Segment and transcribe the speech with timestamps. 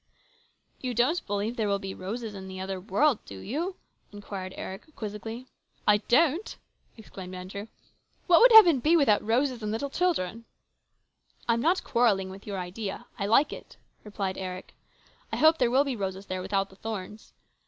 [0.81, 3.75] "You don't believe there will be roses in the other world, do you?"
[4.11, 5.45] inquired Eric quizzically."
[5.87, 6.57] I don't?"
[6.97, 7.67] exclaimed Andrew."
[8.25, 10.45] What would heaven be without roses and little children?""
[11.47, 13.05] I'm not quarrelling with your idea.
[13.19, 14.73] I like it," replied Eric."
[15.31, 17.33] I hope there will be roses there without the thorns.